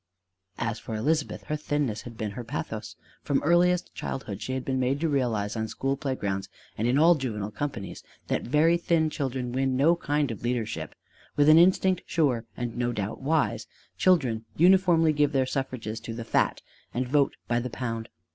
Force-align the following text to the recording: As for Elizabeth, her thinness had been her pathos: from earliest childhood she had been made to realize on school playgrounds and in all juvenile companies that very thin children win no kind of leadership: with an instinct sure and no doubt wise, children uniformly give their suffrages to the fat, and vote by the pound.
As 0.57 0.79
for 0.79 0.95
Elizabeth, 0.95 1.43
her 1.43 1.55
thinness 1.55 2.01
had 2.01 2.17
been 2.17 2.31
her 2.31 2.43
pathos: 2.43 2.95
from 3.21 3.39
earliest 3.43 3.93
childhood 3.93 4.41
she 4.41 4.53
had 4.53 4.65
been 4.65 4.79
made 4.79 4.99
to 5.01 5.07
realize 5.07 5.55
on 5.55 5.67
school 5.67 5.95
playgrounds 5.95 6.49
and 6.75 6.87
in 6.87 6.97
all 6.97 7.13
juvenile 7.13 7.51
companies 7.51 8.03
that 8.25 8.41
very 8.41 8.77
thin 8.77 9.11
children 9.11 9.51
win 9.51 9.77
no 9.77 9.95
kind 9.95 10.31
of 10.31 10.41
leadership: 10.41 10.95
with 11.35 11.49
an 11.49 11.59
instinct 11.59 12.01
sure 12.07 12.45
and 12.57 12.75
no 12.75 12.91
doubt 12.91 13.21
wise, 13.21 13.67
children 13.95 14.43
uniformly 14.57 15.13
give 15.13 15.33
their 15.33 15.45
suffrages 15.45 15.99
to 15.99 16.15
the 16.15 16.25
fat, 16.25 16.63
and 16.95 17.07
vote 17.07 17.35
by 17.47 17.59
the 17.59 17.69
pound. 17.69 18.09